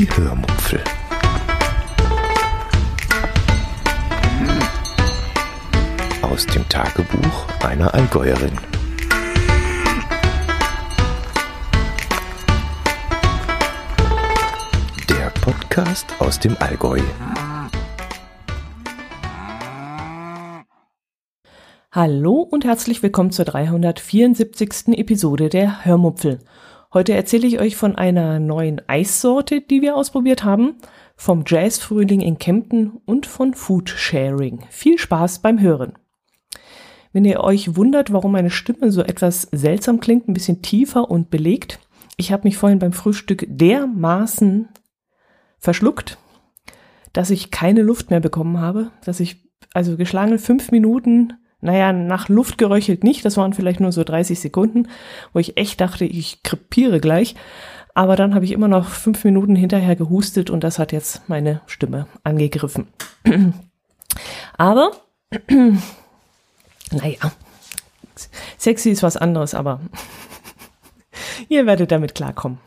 [0.00, 0.82] Die Hörmupfel.
[6.22, 8.52] Aus dem Tagebuch einer Allgäuerin.
[15.10, 17.00] Der Podcast aus dem Allgäu.
[21.92, 24.96] Hallo und herzlich willkommen zur 374.
[24.96, 26.38] Episode der Hörmupfel.
[26.92, 30.74] Heute erzähle ich euch von einer neuen Eissorte, die wir ausprobiert haben,
[31.14, 34.64] vom Jazzfrühling in Kempten und von Food Sharing.
[34.70, 35.92] Viel Spaß beim Hören.
[37.12, 41.30] Wenn ihr euch wundert, warum meine Stimme so etwas seltsam klingt, ein bisschen tiefer und
[41.30, 41.78] belegt,
[42.16, 44.68] ich habe mich vorhin beim Frühstück dermaßen
[45.58, 46.18] verschluckt,
[47.12, 52.28] dass ich keine Luft mehr bekommen habe, dass ich also geschlagene fünf Minuten naja, nach
[52.28, 54.88] Luft geröchelt nicht, das waren vielleicht nur so 30 Sekunden,
[55.32, 57.34] wo ich echt dachte, ich krepiere gleich.
[57.94, 61.60] Aber dann habe ich immer noch fünf Minuten hinterher gehustet und das hat jetzt meine
[61.66, 62.86] Stimme angegriffen.
[64.56, 64.92] aber,
[66.92, 67.32] naja,
[68.56, 69.80] sexy ist was anderes, aber
[71.48, 72.58] ihr werdet damit klarkommen.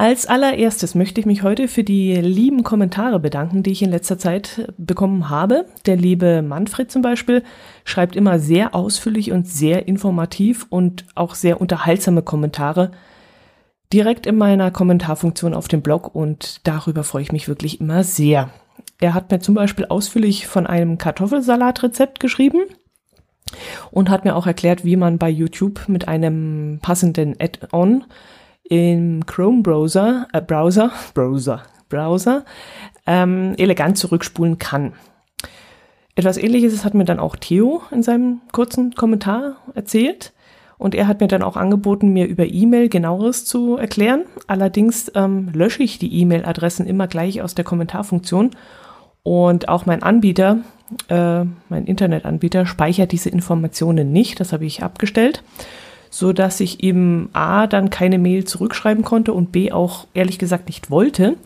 [0.00, 4.16] Als allererstes möchte ich mich heute für die lieben Kommentare bedanken, die ich in letzter
[4.16, 5.66] Zeit bekommen habe.
[5.86, 7.42] Der liebe Manfred zum Beispiel
[7.84, 12.92] schreibt immer sehr ausführlich und sehr informativ und auch sehr unterhaltsame Kommentare
[13.92, 18.50] direkt in meiner Kommentarfunktion auf dem Blog und darüber freue ich mich wirklich immer sehr.
[19.00, 22.60] Er hat mir zum Beispiel ausführlich von einem Kartoffelsalatrezept geschrieben
[23.90, 28.04] und hat mir auch erklärt, wie man bei YouTube mit einem passenden Add-on
[28.68, 32.44] im Chrome Browser, äh, Browser, Browser, Browser
[33.06, 34.92] ähm, elegant zurückspulen kann.
[36.14, 40.32] Etwas ähnliches hat mir dann auch Theo in seinem kurzen Kommentar erzählt.
[40.76, 44.24] Und er hat mir dann auch angeboten, mir über E-Mail genaueres zu erklären.
[44.46, 48.50] Allerdings ähm, lösche ich die E-Mail-Adressen immer gleich aus der Kommentarfunktion.
[49.24, 50.58] Und auch mein Anbieter,
[51.08, 54.38] äh, mein Internetanbieter, speichert diese Informationen nicht.
[54.38, 55.42] Das habe ich abgestellt
[56.10, 60.66] so dass ich ihm A dann keine Mail zurückschreiben konnte und B auch ehrlich gesagt
[60.68, 61.36] nicht wollte,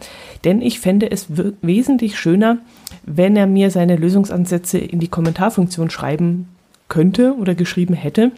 [0.45, 1.27] denn ich fände es
[1.63, 2.59] wesentlich schöner,
[3.05, 6.49] wenn er mir seine Lösungsansätze in die Kommentarfunktion schreiben
[6.89, 8.33] könnte oder geschrieben hätte,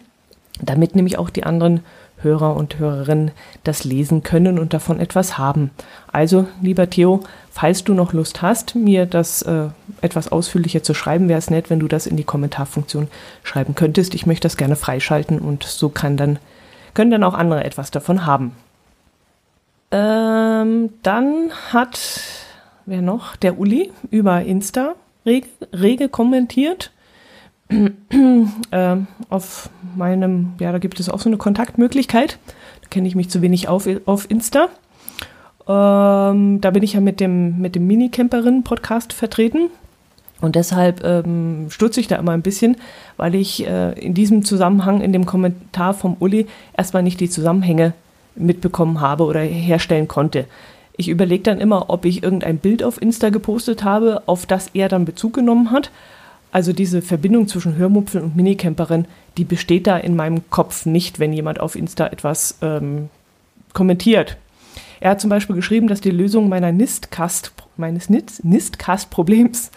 [0.61, 1.81] damit nämlich auch die anderen
[2.25, 3.31] Hörer und Hörerinnen
[3.63, 5.71] das lesen können und davon etwas haben.
[6.11, 7.21] Also, lieber Theo,
[7.51, 9.67] falls du noch Lust hast, mir das äh,
[10.01, 13.07] etwas ausführlicher zu schreiben, wäre es nett, wenn du das in die Kommentarfunktion
[13.43, 14.13] schreiben könntest.
[14.15, 16.39] Ich möchte das gerne freischalten und so kann dann,
[16.93, 18.51] können dann auch andere etwas davon haben.
[19.91, 21.99] Ähm, dann hat,
[22.85, 23.35] wer noch?
[23.35, 26.91] Der Uli über Insta rege, rege kommentiert.
[28.71, 28.95] äh,
[29.29, 32.37] auf meinem, ja, da gibt es auch so eine Kontaktmöglichkeit.
[32.81, 34.69] Da kenne ich mich zu wenig auf, auf Insta.
[35.67, 39.69] Ähm, da bin ich ja mit dem, mit dem Minicamperin-Podcast vertreten.
[40.41, 42.77] Und deshalb ähm, stutze ich da immer ein bisschen,
[43.17, 46.45] weil ich äh, in diesem Zusammenhang, in dem Kommentar vom Uli,
[46.77, 47.93] erstmal nicht die Zusammenhänge
[48.35, 50.45] mitbekommen habe oder herstellen konnte.
[50.97, 54.89] Ich überlege dann immer, ob ich irgendein Bild auf Insta gepostet habe, auf das er
[54.89, 55.89] dann Bezug genommen hat.
[56.55, 61.33] Also diese Verbindung zwischen Hörmupfel und Minicamperin, die besteht da in meinem Kopf nicht, wenn
[61.33, 63.09] jemand auf Insta etwas ähm,
[63.73, 64.37] kommentiert.
[65.01, 69.69] Er hat zum Beispiel geschrieben, dass die Lösung meiner Nistcast, meines Nistcast-Problems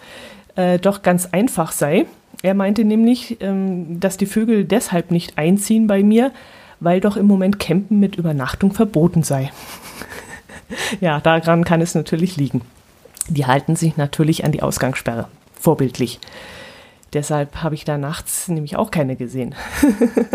[0.55, 2.05] äh, doch ganz einfach sei.
[2.43, 6.31] Er meinte nämlich, ähm, dass die Vögel deshalb nicht einziehen bei mir,
[6.79, 9.51] weil doch im Moment Campen mit Übernachtung verboten sei.
[11.01, 12.61] ja, daran kann es natürlich liegen.
[13.27, 15.27] Die halten sich natürlich an die Ausgangssperre.
[15.59, 16.21] Vorbildlich.
[17.13, 19.55] Deshalb habe ich da nachts nämlich auch keine gesehen.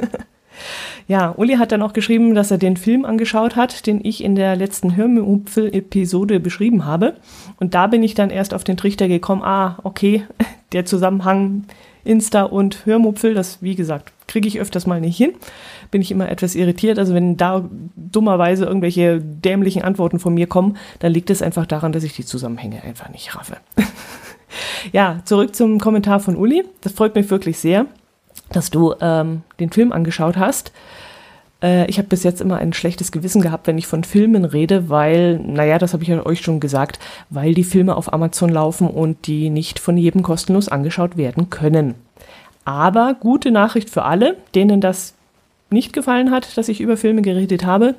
[1.09, 4.35] ja, Uli hat dann auch geschrieben, dass er den Film angeschaut hat, den ich in
[4.35, 7.17] der letzten Hörmupfel-Episode beschrieben habe.
[7.59, 10.25] Und da bin ich dann erst auf den Trichter gekommen, ah, okay,
[10.73, 11.65] der Zusammenhang
[12.05, 15.33] Insta und Hörmupfel, das, wie gesagt, kriege ich öfters mal nicht hin.
[15.91, 16.99] Bin ich immer etwas irritiert.
[16.99, 21.93] Also wenn da dummerweise irgendwelche dämlichen Antworten von mir kommen, dann liegt es einfach daran,
[21.93, 23.56] dass ich die Zusammenhänge einfach nicht raffe.
[24.93, 26.65] Ja, zurück zum Kommentar von Uli.
[26.83, 27.87] Das freut mich wirklich sehr,
[28.53, 30.73] dass du ähm, den Film angeschaut hast.
[31.62, 34.89] Äh, ich habe bis jetzt immer ein schlechtes Gewissen gehabt, wenn ich von Filmen rede,
[34.89, 36.99] weil, naja, das habe ich ja euch schon gesagt,
[37.31, 41.95] weil die Filme auf Amazon laufen und die nicht von jedem kostenlos angeschaut werden können.
[42.65, 45.15] Aber gute Nachricht für alle, denen das
[45.71, 47.95] nicht gefallen hat, dass ich über Filme geredet habe.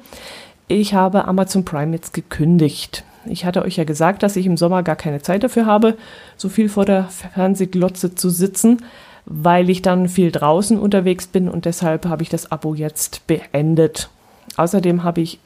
[0.68, 3.04] Ich habe Amazon Prime jetzt gekündigt.
[3.27, 5.98] Ich hatte euch ja gesagt, dass ich im Sommer gar keine Zeit dafür habe,
[6.38, 8.83] so viel vor der Fernsehglotze zu sitzen,
[9.25, 14.10] weil ich dann viel draußen unterwegs bin und deshalb habe ich das Abo jetzt beendet.
[14.57, 15.39] Außerdem habe ich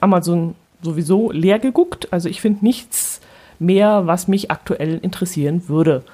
[0.00, 2.12] Amazon sowieso leer geguckt.
[2.12, 3.20] Also ich finde nichts
[3.58, 6.04] mehr, was mich aktuell interessieren würde.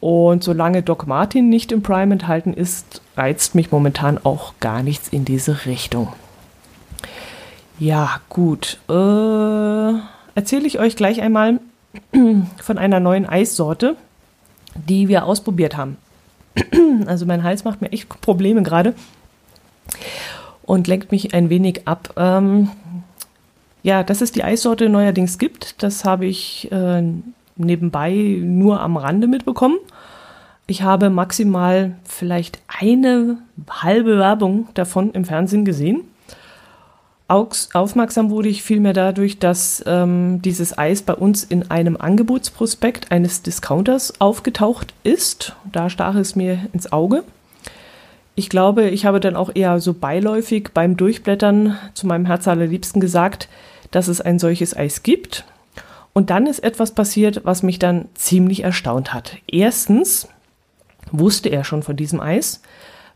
[0.00, 5.08] Und solange Doc Martin nicht im Prime enthalten ist, reizt mich momentan auch gar nichts
[5.08, 6.12] in diese Richtung.
[7.78, 8.78] Ja, gut.
[8.88, 9.92] Äh,
[10.38, 11.58] Erzähle ich euch gleich einmal
[12.62, 13.96] von einer neuen Eissorte,
[14.76, 15.96] die wir ausprobiert haben.
[17.06, 18.94] Also mein Hals macht mir echt Probleme gerade
[20.62, 22.14] und lenkt mich ein wenig ab.
[22.16, 22.68] Ähm,
[23.82, 27.02] ja, dass es die Eissorte neuerdings gibt, das habe ich äh,
[27.56, 29.78] nebenbei nur am Rande mitbekommen.
[30.68, 33.38] Ich habe maximal vielleicht eine
[33.68, 36.02] halbe Werbung davon im Fernsehen gesehen.
[37.28, 43.42] Aufmerksam wurde ich vielmehr dadurch, dass ähm, dieses Eis bei uns in einem Angebotsprospekt eines
[43.42, 45.54] Discounters aufgetaucht ist.
[45.70, 47.24] Da stach es mir ins Auge.
[48.34, 52.98] Ich glaube, ich habe dann auch eher so beiläufig beim Durchblättern zu meinem Herz allerliebsten
[52.98, 53.50] gesagt,
[53.90, 55.44] dass es ein solches Eis gibt.
[56.14, 59.36] Und dann ist etwas passiert, was mich dann ziemlich erstaunt hat.
[59.46, 60.28] Erstens
[61.12, 62.62] wusste er schon von diesem Eis,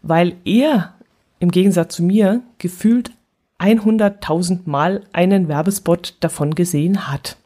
[0.02, 0.92] weil er
[1.38, 3.10] im Gegensatz zu mir gefühlt
[3.62, 7.36] 100.000 Mal einen Werbespot davon gesehen hat.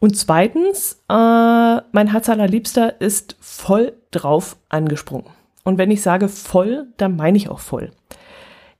[0.00, 5.26] Und zweitens, äh, mein Herz allerliebster ist voll drauf angesprungen.
[5.64, 7.90] Und wenn ich sage voll, dann meine ich auch voll.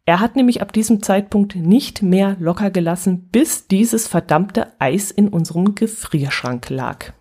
[0.07, 5.29] Er hat nämlich ab diesem Zeitpunkt nicht mehr locker gelassen, bis dieses verdammte Eis in
[5.29, 7.13] unserem Gefrierschrank lag.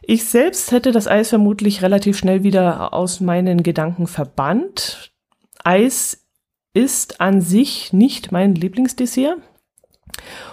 [0.00, 5.12] Ich selbst hätte das Eis vermutlich relativ schnell wieder aus meinen Gedanken verbannt.
[5.62, 6.21] Eis
[6.74, 9.38] ist an sich nicht mein Lieblingsdessert.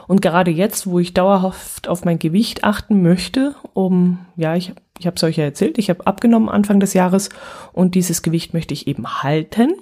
[0.07, 5.05] Und gerade jetzt, wo ich dauerhaft auf mein Gewicht achten möchte, um, ja, ich, ich
[5.05, 7.29] habe es euch ja erzählt, ich habe abgenommen Anfang des Jahres
[7.73, 9.73] und dieses Gewicht möchte ich eben halten.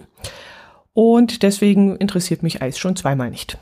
[0.94, 3.58] Und deswegen interessiert mich Eis schon zweimal nicht.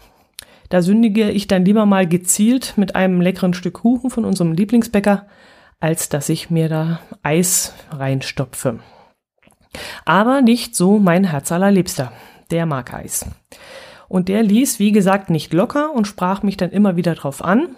[0.69, 5.27] Da sündige ich dann lieber mal gezielt mit einem leckeren Stück Kuchen von unserem Lieblingsbäcker,
[5.79, 8.79] als dass ich mir da Eis reinstopfe.
[10.05, 12.11] Aber nicht so mein Herz allerliebster.
[12.51, 13.25] Der mag Eis.
[14.07, 17.75] Und der ließ, wie gesagt, nicht locker und sprach mich dann immer wieder drauf an.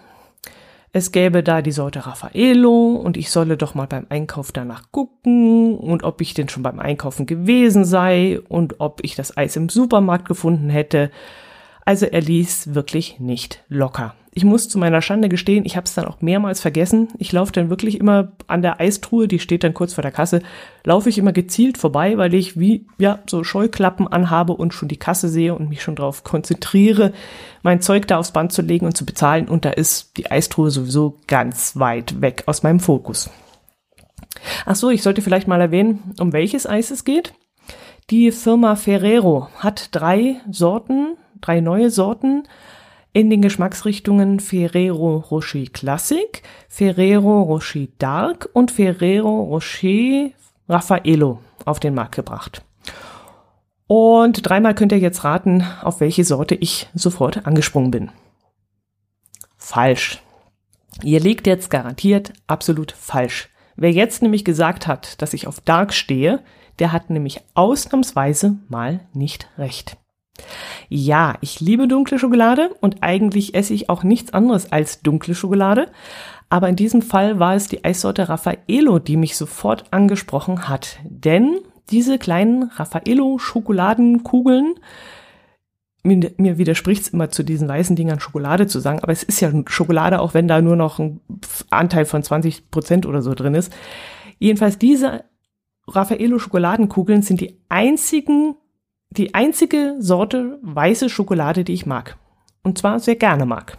[0.92, 5.76] Es gäbe da die Sorte Raffaello und ich solle doch mal beim Einkauf danach gucken
[5.76, 9.68] und ob ich denn schon beim Einkaufen gewesen sei und ob ich das Eis im
[9.68, 11.10] Supermarkt gefunden hätte.
[11.84, 15.94] Also er ließ wirklich nicht locker ich muss zu meiner Schande gestehen, ich habe es
[15.94, 17.08] dann auch mehrmals vergessen.
[17.18, 20.42] Ich laufe dann wirklich immer an der Eistruhe, die steht dann kurz vor der Kasse,
[20.84, 24.98] laufe ich immer gezielt vorbei, weil ich wie ja so Scheuklappen anhabe und schon die
[24.98, 27.12] Kasse sehe und mich schon darauf konzentriere,
[27.62, 29.48] mein Zeug da aufs Band zu legen und zu bezahlen.
[29.48, 33.30] Und da ist die Eistruhe sowieso ganz weit weg aus meinem Fokus.
[34.66, 37.32] Ach so, ich sollte vielleicht mal erwähnen, um welches Eis es geht.
[38.10, 42.44] Die Firma Ferrero hat drei Sorten, drei neue Sorten
[43.12, 50.30] in den Geschmacksrichtungen Ferrero Rocher Classic, Ferrero Rocher Dark und Ferrero Rocher
[50.68, 52.62] Raffaello auf den Markt gebracht.
[53.86, 58.10] Und dreimal könnt ihr jetzt raten, auf welche Sorte ich sofort angesprungen bin.
[59.56, 60.22] Falsch.
[61.02, 63.48] Ihr liegt jetzt garantiert absolut falsch.
[63.76, 66.42] Wer jetzt nämlich gesagt hat, dass ich auf Dark stehe,
[66.80, 69.96] der hat nämlich ausnahmsweise mal nicht recht.
[70.88, 75.90] Ja, ich liebe dunkle Schokolade und eigentlich esse ich auch nichts anderes als dunkle Schokolade.
[76.50, 80.98] Aber in diesem Fall war es die Eissorte Raffaello, die mich sofort angesprochen hat.
[81.04, 84.74] Denn diese kleinen Raffaello-Schokoladenkugeln,
[86.04, 89.52] mir, widerspricht es immer zu diesen weißen Dingern Schokolade zu sagen, aber es ist ja
[89.66, 91.20] Schokolade, auch wenn da nur noch ein
[91.70, 93.72] Anteil von 20 Prozent oder so drin ist.
[94.38, 95.24] Jedenfalls diese
[95.86, 98.54] Raffaello Schokoladenkugeln sind die einzigen
[99.10, 102.16] die einzige Sorte weiße Schokolade, die ich mag.
[102.62, 103.78] Und zwar sehr gerne mag.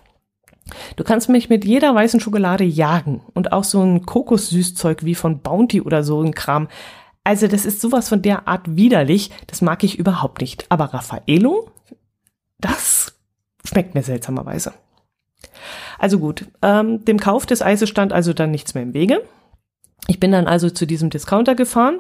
[0.95, 5.39] Du kannst mich mit jeder weißen Schokolade jagen und auch so ein Kokossüßzeug wie von
[5.39, 6.67] Bounty oder so ein Kram.
[7.23, 10.65] Also das ist sowas von der Art widerlich, das mag ich überhaupt nicht.
[10.69, 11.69] Aber Raffaello,
[12.59, 13.13] das
[13.65, 14.73] schmeckt mir seltsamerweise.
[15.97, 19.21] Also gut, ähm, dem Kauf des Eises stand also dann nichts mehr im Wege.
[20.07, 21.99] Ich bin dann also zu diesem Discounter gefahren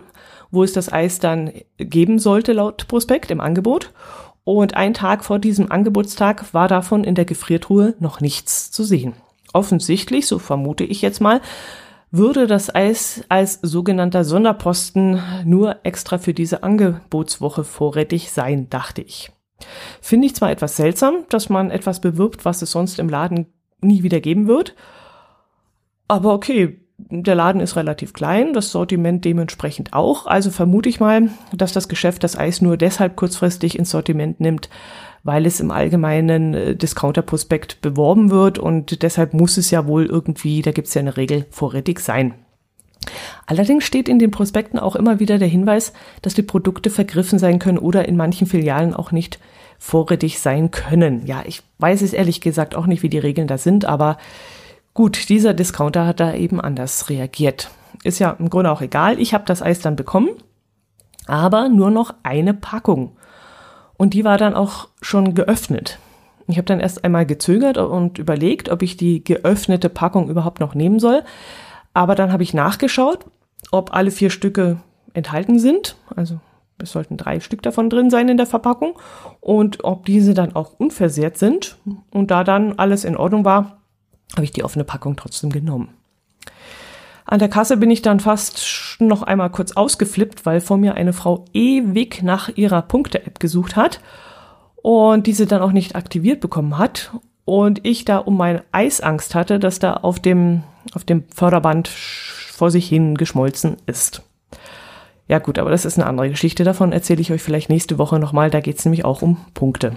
[0.51, 3.91] wo es das Eis dann geben sollte laut Prospekt im Angebot.
[4.43, 9.13] Und ein Tag vor diesem Angebotstag war davon in der Gefriertruhe noch nichts zu sehen.
[9.53, 11.41] Offensichtlich, so vermute ich jetzt mal,
[12.11, 19.31] würde das Eis als sogenannter Sonderposten nur extra für diese Angebotswoche vorrätig sein, dachte ich.
[20.01, 23.47] Finde ich zwar etwas seltsam, dass man etwas bewirbt, was es sonst im Laden
[23.81, 24.75] nie wieder geben wird,
[26.07, 30.25] aber okay, der Laden ist relativ klein, das Sortiment dementsprechend auch.
[30.25, 34.69] Also vermute ich mal, dass das Geschäft das Eis nur deshalb kurzfristig ins Sortiment nimmt,
[35.23, 40.61] weil es im allgemeinen äh, Discounter-Prospekt beworben wird und deshalb muss es ja wohl irgendwie,
[40.61, 42.33] da gibt es ja eine Regel, vorrätig sein.
[43.45, 47.59] Allerdings steht in den Prospekten auch immer wieder der Hinweis, dass die Produkte vergriffen sein
[47.59, 49.39] können oder in manchen Filialen auch nicht
[49.79, 51.25] vorrätig sein können.
[51.25, 54.17] Ja, ich weiß es ehrlich gesagt auch nicht, wie die Regeln da sind, aber
[54.93, 57.69] gut, dieser Discounter hat da eben anders reagiert.
[58.03, 59.19] Ist ja im Grunde auch egal.
[59.19, 60.29] Ich habe das Eis dann bekommen,
[61.27, 63.17] aber nur noch eine Packung.
[63.97, 65.99] Und die war dann auch schon geöffnet.
[66.47, 70.73] Ich habe dann erst einmal gezögert und überlegt, ob ich die geöffnete Packung überhaupt noch
[70.73, 71.23] nehmen soll.
[71.93, 73.25] Aber dann habe ich nachgeschaut,
[73.71, 74.77] ob alle vier Stücke
[75.13, 75.95] enthalten sind.
[76.15, 76.39] Also
[76.79, 78.97] es sollten drei Stück davon drin sein in der Verpackung.
[79.41, 81.77] Und ob diese dann auch unversehrt sind.
[82.09, 83.78] Und da dann alles in Ordnung war,
[84.33, 85.89] habe ich die offene Packung trotzdem genommen.
[87.25, 91.13] An der Kasse bin ich dann fast noch einmal kurz ausgeflippt, weil vor mir eine
[91.13, 94.01] Frau ewig nach ihrer Punkte-App gesucht hat
[94.77, 97.11] und diese dann auch nicht aktiviert bekommen hat
[97.45, 102.71] und ich da um meine Eisangst hatte, dass da auf dem, auf dem Förderband vor
[102.71, 104.23] sich hin geschmolzen ist.
[105.27, 106.63] Ja gut, aber das ist eine andere Geschichte.
[106.63, 108.49] Davon erzähle ich euch vielleicht nächste Woche nochmal.
[108.49, 109.93] Da geht es nämlich auch um Punkte.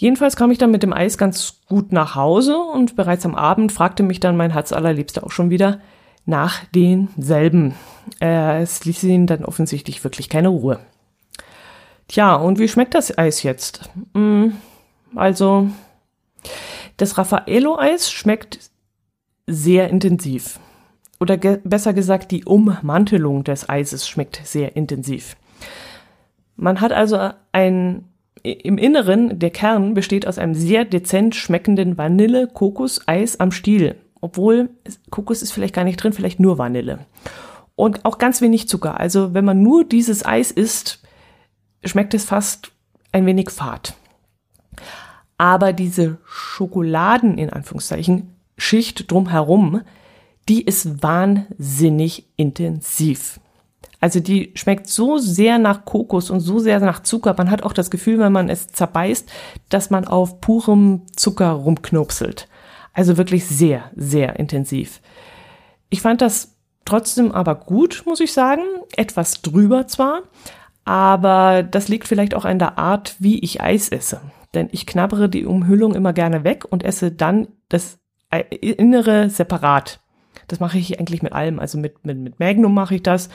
[0.00, 3.72] Jedenfalls kam ich dann mit dem Eis ganz gut nach Hause und bereits am Abend
[3.72, 5.80] fragte mich dann mein Herz allerliebster auch schon wieder
[6.24, 7.74] nach denselben.
[8.20, 10.78] Äh, es ließ ihn dann offensichtlich wirklich keine Ruhe.
[12.06, 13.90] Tja, und wie schmeckt das Eis jetzt?
[14.14, 14.52] Hm,
[15.16, 15.66] also,
[16.96, 18.70] das Raffaello-Eis schmeckt
[19.48, 20.60] sehr intensiv.
[21.18, 25.36] Oder ge besser gesagt, die Ummantelung des Eises schmeckt sehr intensiv.
[26.54, 28.04] Man hat also ein
[28.42, 33.96] im Inneren, der Kern besteht aus einem sehr dezent schmeckenden Vanille-Kokos-Eis am Stiel.
[34.20, 34.70] Obwohl,
[35.10, 37.00] Kokos ist vielleicht gar nicht drin, vielleicht nur Vanille.
[37.76, 38.98] Und auch ganz wenig Zucker.
[38.98, 41.02] Also wenn man nur dieses Eis isst,
[41.84, 42.72] schmeckt es fast
[43.12, 43.94] ein wenig fad.
[45.36, 49.82] Aber diese Schokoladen, in Anführungszeichen, Schicht drumherum,
[50.48, 53.38] die ist wahnsinnig intensiv.
[54.00, 57.34] Also die schmeckt so sehr nach Kokos und so sehr nach Zucker.
[57.36, 59.28] Man hat auch das Gefühl, wenn man es zerbeißt,
[59.68, 62.48] dass man auf purem Zucker rumknopselt.
[62.92, 65.00] Also wirklich sehr, sehr intensiv.
[65.90, 68.62] Ich fand das trotzdem aber gut, muss ich sagen.
[68.96, 70.22] Etwas drüber zwar,
[70.84, 74.20] aber das liegt vielleicht auch an der Art, wie ich Eis esse.
[74.54, 77.98] Denn ich knabbere die Umhüllung immer gerne weg und esse dann das
[78.50, 80.00] Innere separat.
[80.46, 81.58] Das mache ich eigentlich mit allem.
[81.58, 83.28] Also mit, mit, mit Magnum mache ich das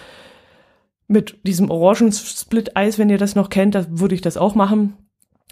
[1.08, 4.98] mit diesem Orangensplit-Eis, wenn ihr das noch kennt, da würde ich das auch machen.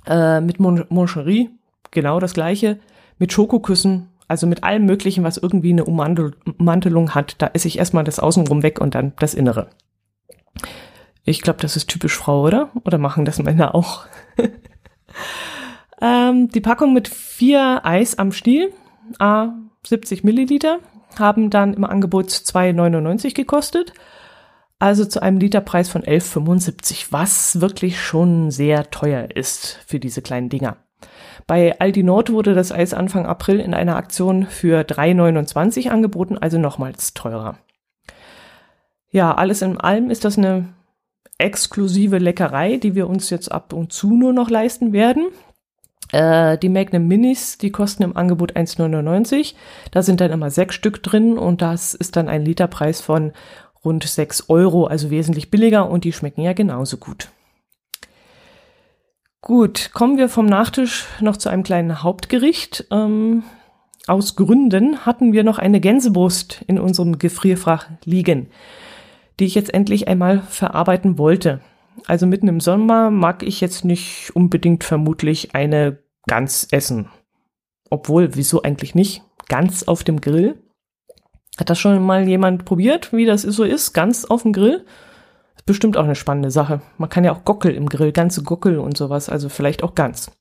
[0.08, 1.50] Äh, mit Mon Moncherie,
[1.92, 2.80] genau das gleiche.
[3.20, 7.36] Mit Schokoküssen, also mit allem Möglichen, was irgendwie eine Ummantelung hat.
[7.40, 9.70] Da esse ich erstmal das Außenrum weg und dann das Innere.
[11.24, 12.72] Ich glaube, das ist typisch Frau, oder?
[12.84, 14.06] Oder machen das Männer auch?
[16.02, 18.74] ähm, die Packung mit vier Eis am Stiel,
[19.20, 19.50] a
[19.86, 20.80] 70 Milliliter,
[21.20, 23.94] haben dann im Angebot 2,99 gekostet
[24.82, 30.50] also zu einem Literpreis von 11,75, was wirklich schon sehr teuer ist für diese kleinen
[30.50, 30.78] Dinger.
[31.46, 36.58] Bei Aldi Nord wurde das Eis Anfang April in einer Aktion für 3,29 angeboten, also
[36.58, 37.58] nochmals teurer.
[39.12, 40.70] Ja, alles in allem ist das eine
[41.38, 45.28] exklusive Leckerei, die wir uns jetzt ab und zu nur noch leisten werden.
[46.12, 49.54] Äh, die Magnum Minis, die kosten im Angebot 1,99.
[49.92, 53.32] Da sind dann immer sechs Stück drin und das ist dann ein Literpreis von
[53.84, 57.30] rund 6 Euro, also wesentlich billiger und die schmecken ja genauso gut.
[59.42, 62.86] Gut, kommen wir vom Nachtisch noch zu einem kleinen Hauptgericht.
[62.92, 63.44] Ähm,
[64.06, 68.48] aus Gründen hatten wir noch eine Gänsebrust in unserem Gefrierfach liegen,
[69.40, 71.62] die ich jetzt endlich einmal verarbeiten wollte.
[72.06, 77.10] Also mitten im Sommer mag ich jetzt nicht unbedingt vermutlich eine Gans essen.
[77.90, 79.24] Obwohl, wieso eigentlich nicht?
[79.48, 80.61] Ganz auf dem Grill?
[81.58, 84.86] Hat das schon mal jemand probiert, wie das so ist, ganz auf dem Grill?
[85.56, 86.82] Ist bestimmt auch eine spannende Sache.
[86.98, 90.32] Man kann ja auch Gockel im Grill, ganze Gockel und sowas, also vielleicht auch ganz.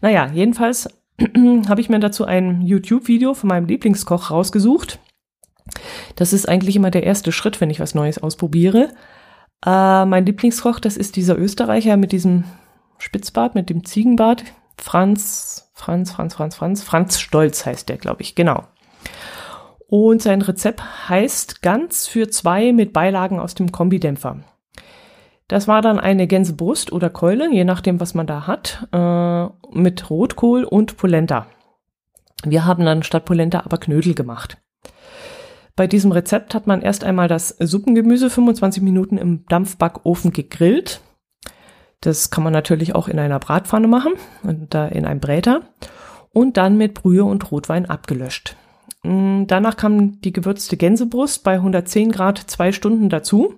[0.00, 0.88] Naja, jedenfalls
[1.68, 4.98] habe ich mir dazu ein YouTube-Video von meinem Lieblingskoch rausgesucht.
[6.16, 8.88] Das ist eigentlich immer der erste Schritt, wenn ich was Neues ausprobiere.
[9.64, 12.44] Äh, mein Lieblingskoch, das ist dieser Österreicher mit diesem
[12.98, 14.44] Spitzbart, mit dem Ziegenbart.
[14.76, 18.64] Franz, Franz, Franz, Franz, Franz, Franz Stolz heißt der, glaube ich, genau.
[19.92, 24.38] Und sein Rezept heißt Gans für zwei mit Beilagen aus dem Kombidämpfer.
[25.48, 30.08] Das war dann eine Gänsebrust oder Keule, je nachdem, was man da hat, äh, mit
[30.08, 31.46] Rotkohl und Polenta.
[32.42, 34.56] Wir haben dann statt Polenta aber Knödel gemacht.
[35.76, 41.02] Bei diesem Rezept hat man erst einmal das Suppengemüse 25 Minuten im Dampfbackofen gegrillt.
[42.00, 45.60] Das kann man natürlich auch in einer Bratpfanne machen und da in einem Bräter
[46.30, 48.56] und dann mit Brühe und Rotwein abgelöscht.
[49.02, 53.54] Mm, danach kam die gewürzte Gänsebrust bei 110 Grad zwei Stunden dazu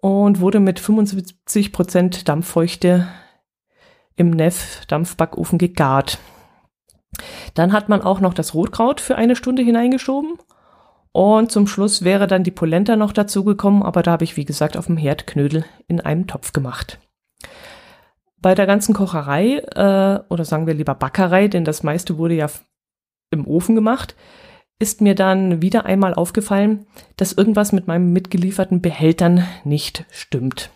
[0.00, 3.08] und wurde mit 75 Prozent Dampffeuchte
[4.16, 6.18] im Neff Dampfbackofen gegart.
[7.54, 10.34] Dann hat man auch noch das Rotkraut für eine Stunde hineingeschoben
[11.12, 14.44] und zum Schluss wäre dann die Polenta noch dazu gekommen, aber da habe ich wie
[14.44, 16.98] gesagt auf dem Herd Knödel in einem Topf gemacht.
[18.36, 22.48] Bei der ganzen Kocherei äh, oder sagen wir lieber Backerei, denn das meiste wurde ja
[23.34, 24.14] im Ofen gemacht,
[24.78, 26.86] ist mir dann wieder einmal aufgefallen,
[27.16, 30.70] dass irgendwas mit meinem mitgelieferten Behältern nicht stimmt.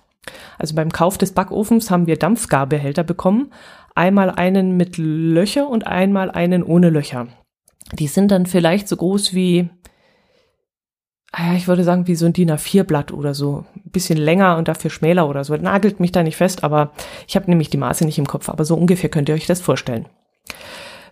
[0.59, 3.53] Also beim Kauf des Backofens haben wir Dampfgarbehälter bekommen,
[3.95, 7.29] einmal einen mit Löcher und einmal einen ohne Löcher.
[7.93, 9.71] Die sind dann vielleicht so groß wie,
[11.33, 13.65] ah ich würde sagen, wie so ein DIN A4-Blatt oder so.
[13.75, 15.57] Ein bisschen länger und dafür schmäler oder so.
[15.57, 16.93] Nagelt mich da nicht fest, aber
[17.27, 18.49] ich habe nämlich die Maße nicht im Kopf.
[18.49, 20.07] Aber so ungefähr könnt ihr euch das vorstellen.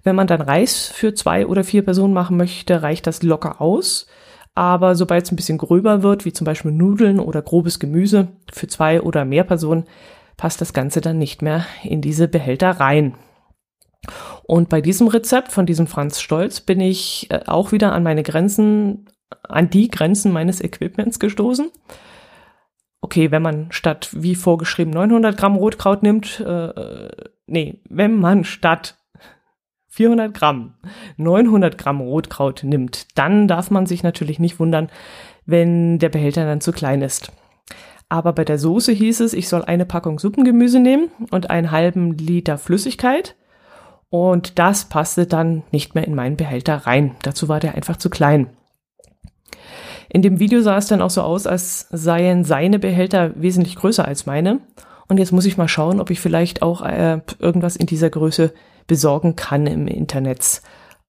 [0.07, 4.07] Wenn man dann Reis für zwei oder vier Personen machen möchte, reicht das locker aus.
[4.55, 8.69] Aber sobald es ein bisschen gröber wird, wie zum Beispiel Nudeln oder grobes Gemüse für
[8.69, 9.83] zwei oder mehr Personen,
[10.37, 13.17] passt das Ganze dann nicht mehr in diese Behälter rein.
[14.45, 18.23] Und bei diesem Rezept von diesem Franz Stolz bin ich äh, auch wieder an meine
[18.23, 19.07] Grenzen,
[19.43, 21.69] an die Grenzen meines Equipments gestoßen.
[23.01, 27.09] Okay, wenn man statt wie vorgeschrieben 900 Gramm Rotkraut nimmt, äh,
[27.49, 28.95] nee, wenn man statt
[29.97, 30.75] 400 Gramm
[31.17, 34.91] 900 Gramm Rotkraut nimmt, dann darf man sich natürlich nicht wundern,
[35.47, 37.33] wenn der Behälter dann zu klein ist.
[38.11, 42.12] Aber bei der Soße hieß es, ich soll eine Packung Suppengemüse nehmen und einen halben
[42.12, 43.37] Liter Flüssigkeit.
[44.11, 47.17] Und das passte dann nicht mehr in meinen Behälter rein.
[47.23, 48.50] Dazu war der einfach zu klein.
[50.11, 54.07] In dem Video sah es dann auch so aus, als seien seine Behälter wesentlich größer
[54.07, 54.61] als meine.
[55.09, 58.53] Und jetzt muss ich mal schauen, ob ich vielleicht auch äh, irgendwas in dieser Größe
[58.87, 60.62] besorgen kann im Internet.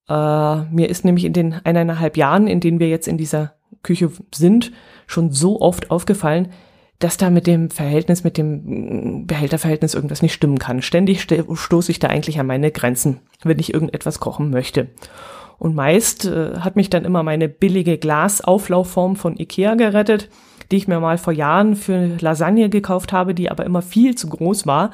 [0.09, 4.11] Äh, mir ist nämlich in den eineinhalb Jahren, in denen wir jetzt in dieser Küche
[4.33, 4.71] sind,
[5.05, 6.49] schon so oft aufgefallen,
[6.99, 10.81] dass da mit dem Verhältnis, mit dem Behälterverhältnis irgendwas nicht stimmen kann.
[10.81, 14.87] Ständig stoße ich da eigentlich an meine Grenzen, wenn ich irgendetwas kochen möchte.
[15.59, 20.29] Und meist äh, hat mich dann immer meine billige Glasauflaufform von Ikea gerettet,
[20.71, 24.27] die ich mir mal vor Jahren für Lasagne gekauft habe, die aber immer viel zu
[24.27, 24.91] groß war.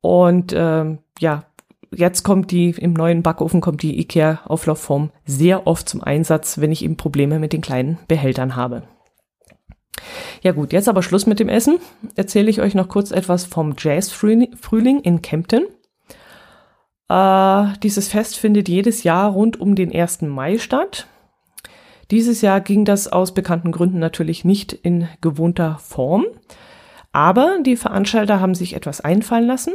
[0.00, 1.44] Und äh, ja,
[1.90, 6.72] jetzt kommt die, im neuen Backofen kommt die Ikea Auflaufform sehr oft zum Einsatz, wenn
[6.72, 8.82] ich eben Probleme mit den kleinen Behältern habe.
[10.42, 11.78] Ja gut, jetzt aber Schluss mit dem Essen.
[12.14, 15.66] Erzähle ich euch noch kurz etwas vom Jazz-Frühling in Kempten.
[17.08, 20.22] Äh, dieses Fest findet jedes Jahr rund um den 1.
[20.22, 21.06] Mai statt.
[22.10, 26.26] Dieses Jahr ging das aus bekannten Gründen natürlich nicht in gewohnter Form.
[27.12, 29.72] Aber die Veranstalter haben sich etwas einfallen lassen.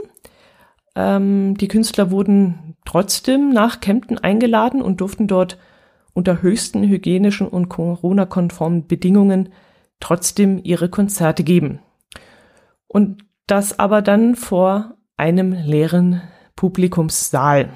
[0.95, 5.58] Ähm, die Künstler wurden trotzdem nach Kempten eingeladen und durften dort
[6.13, 9.49] unter höchsten hygienischen und Corona-konformen Bedingungen
[9.99, 11.79] trotzdem ihre Konzerte geben.
[12.88, 16.21] Und das aber dann vor einem leeren
[16.56, 17.69] Publikumssaal.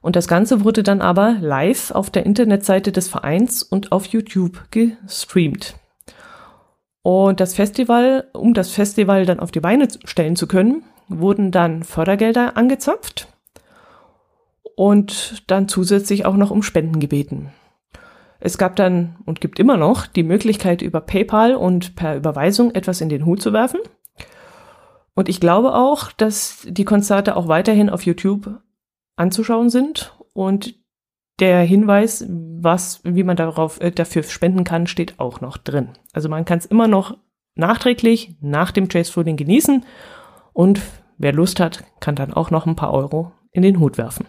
[0.00, 4.70] Und das Ganze wurde dann aber live auf der Internetseite des Vereins und auf YouTube
[4.70, 5.76] gestreamt.
[7.02, 10.82] Und das Festival, um das Festival dann auf die Beine stellen zu können,
[11.18, 13.28] wurden dann Fördergelder angezapft
[14.74, 17.52] und dann zusätzlich auch noch um Spenden gebeten.
[18.40, 23.00] Es gab dann und gibt immer noch die Möglichkeit, über PayPal und per Überweisung etwas
[23.00, 23.78] in den Hut zu werfen.
[25.14, 28.50] Und ich glaube auch, dass die Konzerte auch weiterhin auf YouTube
[29.16, 30.74] anzuschauen sind und
[31.38, 35.90] der Hinweis, was, wie man darauf, äh, dafür spenden kann, steht auch noch drin.
[36.12, 37.16] Also man kann es immer noch
[37.54, 39.84] nachträglich nach dem Frühling genießen
[40.52, 40.80] und
[41.22, 44.26] wer Lust hat, kann dann auch noch ein paar Euro in den Hut werfen.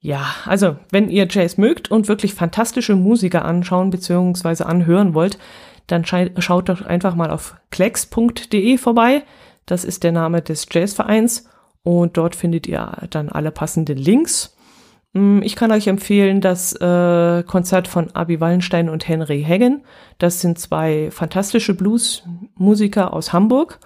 [0.00, 4.64] Ja, also wenn ihr Jazz mögt und wirklich fantastische Musiker anschauen bzw.
[4.64, 5.38] anhören wollt,
[5.86, 9.22] dann schaut doch einfach mal auf klecks.de vorbei.
[9.66, 11.48] Das ist der Name des Jazzvereins
[11.82, 14.56] und dort findet ihr dann alle passenden Links.
[15.14, 19.82] Hm, ich kann euch empfehlen das äh, Konzert von Abi Wallenstein und Henry Hagen.
[20.18, 23.80] Das sind zwei fantastische Bluesmusiker aus Hamburg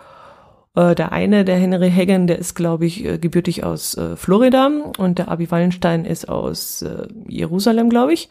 [0.75, 4.71] äh, der eine, der Henry Hagen, der ist, glaube ich, äh, gebürtig aus äh, Florida
[4.99, 6.85] und der Abi Wallenstein ist aus
[7.29, 8.31] Jerusalem, glaube ich.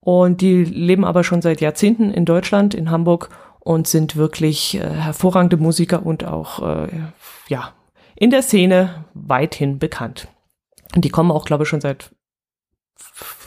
[0.00, 5.58] Und die leben aber schon seit Jahrzehnten in Deutschland, in Hamburg und sind wirklich hervorragende
[5.58, 6.86] Musiker und auch,
[7.48, 7.74] ja,
[8.16, 10.28] in der Szene weithin bekannt.
[10.94, 12.12] Und die kommen auch, glaube ich, schon seit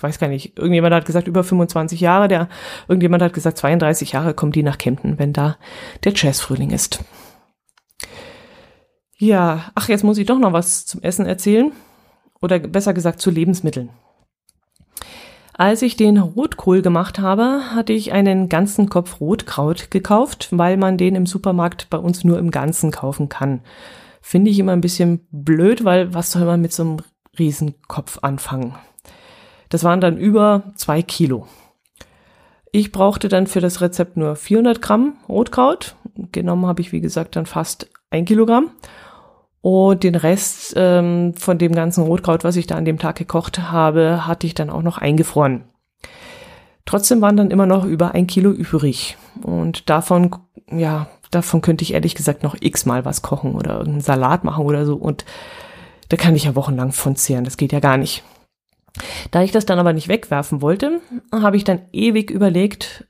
[0.02, 2.49] weiß gar nicht, irgendjemand hat gesagt über 25 Jahre, der
[2.88, 5.58] irgendjemand hat gesagt 32 Jahre kommen die nach Kempten, wenn da
[6.04, 7.04] der Jazzfrühling ist.
[9.23, 11.71] Ja, ach, jetzt muss ich doch noch was zum Essen erzählen.
[12.41, 13.89] Oder besser gesagt zu Lebensmitteln.
[15.53, 20.97] Als ich den Rotkohl gemacht habe, hatte ich einen ganzen Kopf Rotkraut gekauft, weil man
[20.97, 23.62] den im Supermarkt bei uns nur im Ganzen kaufen kann.
[24.19, 26.97] Finde ich immer ein bisschen blöd, weil was soll man mit so einem
[27.39, 28.75] Riesenkopf anfangen?
[29.69, 31.47] Das waren dann über zwei Kilo.
[32.73, 35.95] Ich brauchte dann für das Rezept nur 400 Gramm Rotkraut.
[36.33, 38.71] Genommen habe ich, wie gesagt, dann fast ein Kilogramm.
[39.63, 43.60] Und den Rest ähm, von dem ganzen Rotkraut, was ich da an dem Tag gekocht
[43.60, 45.63] habe, hatte ich dann auch noch eingefroren.
[46.84, 49.15] Trotzdem waren dann immer noch über ein Kilo übrig.
[49.41, 50.36] Und davon,
[50.69, 54.86] ja, davon könnte ich ehrlich gesagt noch x-mal was kochen oder irgendeinen Salat machen oder
[54.86, 54.95] so.
[54.97, 55.23] Und
[56.10, 57.45] da kann ich ja wochenlang von zehren.
[57.45, 58.21] Das geht ja gar nicht.
[59.32, 60.99] Da ich das dann aber nicht wegwerfen wollte,
[61.32, 63.08] habe ich dann ewig überlegt,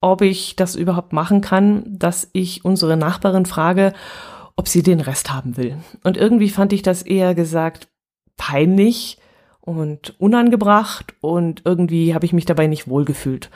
[0.00, 3.92] ob ich das überhaupt machen kann, dass ich unsere Nachbarin frage,
[4.56, 5.76] ob sie den Rest haben will.
[6.02, 7.88] Und irgendwie fand ich das eher gesagt
[8.36, 9.18] peinlich
[9.60, 13.50] und unangebracht und irgendwie habe ich mich dabei nicht wohlgefühlt.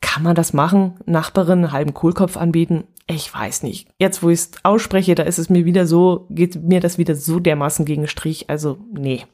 [0.00, 0.94] Kann man das machen?
[1.04, 2.84] Nachbarin einen halben Kohlkopf anbieten?
[3.06, 3.88] Ich weiß nicht.
[3.98, 7.14] Jetzt, wo ich es ausspreche, da ist es mir wieder so, geht mir das wieder
[7.16, 8.48] so dermaßen gegen Strich.
[8.48, 9.24] Also, nee.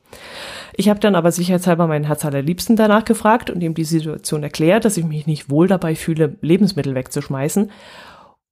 [0.74, 4.84] Ich habe dann aber sicherheitshalber meinen Herz allerliebsten danach gefragt und ihm die Situation erklärt,
[4.84, 7.70] dass ich mich nicht wohl dabei fühle, Lebensmittel wegzuschmeißen.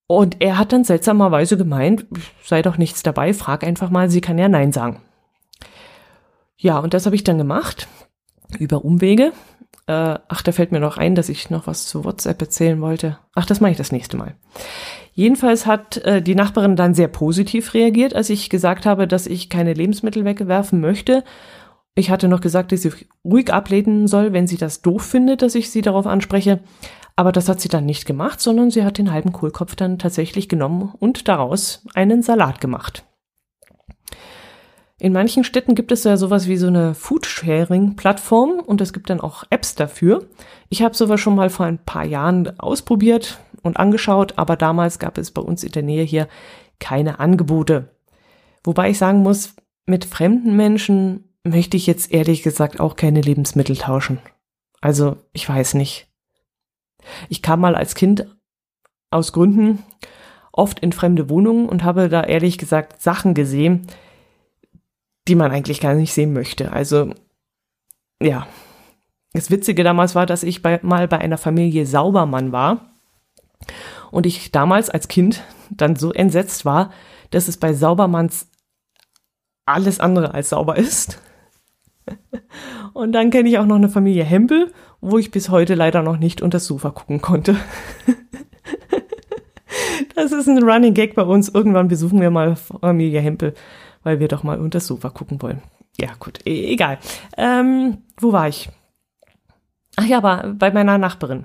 [0.06, 2.06] Und er hat dann seltsamerweise gemeint,
[2.44, 5.00] sei doch nichts dabei, frag einfach mal, sie kann ja Nein sagen.
[6.56, 7.88] Ja, und das habe ich dann gemacht,
[8.58, 9.32] über Umwege.
[9.86, 13.18] Äh, ach, da fällt mir noch ein, dass ich noch was zu WhatsApp erzählen wollte.
[13.34, 14.34] Ach, das mache ich das nächste Mal.
[15.12, 19.50] Jedenfalls hat äh, die Nachbarin dann sehr positiv reagiert, als ich gesagt habe, dass ich
[19.50, 21.22] keine Lebensmittel wegwerfen möchte.
[21.94, 22.92] Ich hatte noch gesagt, dass sie
[23.24, 26.60] ruhig ablehnen soll, wenn sie das doof findet, dass ich sie darauf anspreche.
[27.16, 30.48] Aber das hat sie dann nicht gemacht, sondern sie hat den halben Kohlkopf dann tatsächlich
[30.48, 33.04] genommen und daraus einen Salat gemacht.
[34.98, 39.20] In manchen Städten gibt es ja sowas wie so eine Foodsharing-Plattform und es gibt dann
[39.20, 40.26] auch Apps dafür.
[40.68, 45.18] Ich habe sowas schon mal vor ein paar Jahren ausprobiert und angeschaut, aber damals gab
[45.18, 46.28] es bei uns in der Nähe hier
[46.78, 47.90] keine Angebote.
[48.62, 49.54] Wobei ich sagen muss,
[49.86, 54.18] mit fremden Menschen möchte ich jetzt ehrlich gesagt auch keine Lebensmittel tauschen.
[54.80, 56.08] Also, ich weiß nicht.
[57.28, 58.26] Ich kam mal als Kind
[59.10, 59.82] aus Gründen
[60.52, 63.86] oft in fremde Wohnungen und habe da ehrlich gesagt Sachen gesehen,
[65.26, 66.72] die man eigentlich gar nicht sehen möchte.
[66.72, 67.12] Also,
[68.20, 68.46] ja.
[69.32, 72.92] Das Witzige damals war, dass ich bei, mal bei einer Familie Saubermann war
[74.12, 76.92] und ich damals als Kind dann so entsetzt war,
[77.30, 78.48] dass es bei Saubermanns
[79.66, 81.20] alles andere als sauber ist.
[82.94, 84.72] Und dann kenne ich auch noch eine Familie Hempel
[85.04, 87.56] wo ich bis heute leider noch nicht unter das Sofa gucken konnte.
[90.14, 91.50] das ist ein Running Gag bei uns.
[91.50, 93.52] Irgendwann besuchen wir mal Familie Hempel,
[94.02, 95.60] weil wir doch mal unter das Sofa gucken wollen.
[96.00, 96.98] Ja, gut, e egal.
[97.36, 98.70] Ähm, wo war ich?
[99.96, 101.44] Ach ja, aber bei meiner Nachbarin.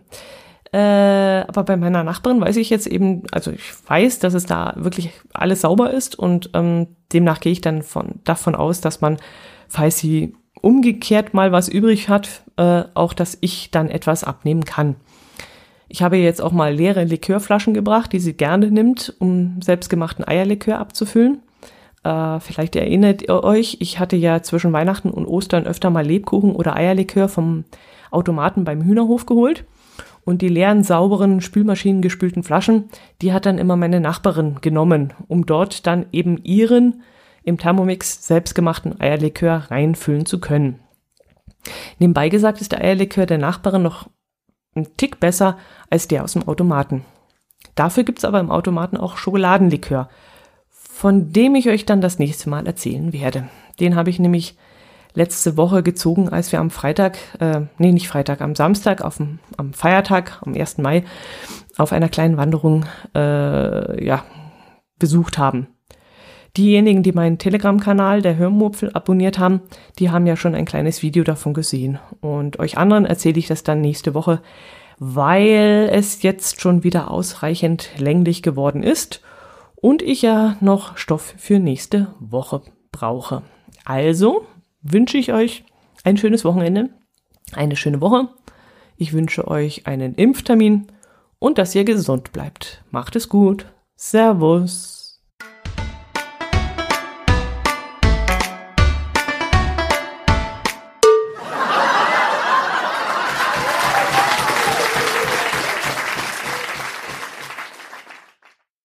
[0.71, 4.73] Äh, aber bei meiner Nachbarin weiß ich jetzt eben, also ich weiß, dass es da
[4.77, 9.17] wirklich alles sauber ist und ähm, demnach gehe ich dann von, davon aus, dass man,
[9.67, 14.95] falls sie umgekehrt mal was übrig hat, äh, auch dass ich dann etwas abnehmen kann.
[15.87, 20.77] Ich habe jetzt auch mal leere Likörflaschen gebracht, die sie gerne nimmt, um selbstgemachten Eierlikör
[20.77, 21.39] abzufüllen.
[22.03, 26.55] Äh, vielleicht erinnert ihr euch, ich hatte ja zwischen Weihnachten und Ostern öfter mal Lebkuchen
[26.55, 27.65] oder Eierlikör vom
[28.11, 29.65] Automaten beim Hühnerhof geholt.
[30.25, 32.89] Und die leeren, sauberen, Spülmaschinen gespülten Flaschen,
[33.21, 37.01] die hat dann immer meine Nachbarin genommen, um dort dann eben ihren
[37.49, 40.79] im Thermomix selbstgemachten Eierlikör reinfüllen zu können.
[41.97, 44.07] Nebenbei gesagt ist der Eierlikör der Nachbarin noch
[44.75, 45.57] ein Tick besser
[45.89, 47.03] als der aus dem Automaten.
[47.75, 50.09] Dafür gibt's aber im Automaten auch Schokoladenlikör,
[50.69, 53.49] von dem ich euch dann das nächste Mal erzählen werde.
[53.79, 54.57] Den habe ich nämlich
[55.13, 59.39] letzte Woche gezogen, als wir am Freitag, äh, nee, nicht Freitag, am Samstag, auf dem,
[59.57, 60.77] am Feiertag, am 1.
[60.77, 61.03] Mai,
[61.77, 62.85] auf einer kleinen Wanderung
[63.15, 64.23] äh, ja,
[64.99, 65.67] besucht haben.
[66.57, 69.61] Diejenigen, die meinen Telegram-Kanal, der Hörmupfel, abonniert haben,
[69.99, 71.99] die haben ja schon ein kleines Video davon gesehen.
[72.21, 74.41] Und euch anderen erzähle ich das dann nächste Woche,
[74.97, 79.21] weil es jetzt schon wieder ausreichend länglich geworden ist
[79.75, 83.43] und ich ja noch Stoff für nächste Woche brauche.
[83.85, 84.45] Also
[84.81, 85.63] wünsche ich euch
[86.03, 86.89] ein schönes Wochenende,
[87.53, 88.27] eine schöne Woche.
[88.97, 90.87] Ich wünsche euch einen Impftermin
[91.39, 92.83] und dass ihr gesund bleibt.
[92.91, 93.65] Macht es gut.
[93.95, 94.98] Servus.